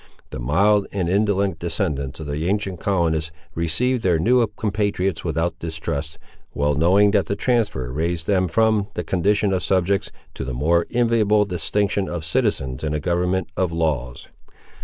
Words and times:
The 0.31 0.39
mild 0.39 0.87
and 0.91 1.07
indolent 1.07 1.59
descendants 1.59 2.19
of 2.19 2.25
the 2.25 2.47
ancient 2.47 2.79
colonists 2.79 3.31
received 3.53 4.01
their 4.01 4.17
new 4.17 4.47
compatriots 4.47 5.23
without 5.23 5.59
distrust, 5.59 6.17
well 6.55 6.73
knowing 6.73 7.11
that 7.11 7.27
the 7.27 7.35
transfer 7.35 7.93
raised 7.93 8.25
them 8.25 8.47
from 8.47 8.87
the 8.95 9.03
condition 9.03 9.53
of 9.53 9.61
subjects, 9.61 10.11
to 10.33 10.43
the 10.43 10.55
more 10.55 10.87
enviable 10.89 11.45
distinction 11.45 12.09
of 12.09 12.25
citizens 12.25 12.83
in 12.83 12.95
a 12.95 12.99
government 12.99 13.51
of 13.55 13.71
laws. 13.71 14.27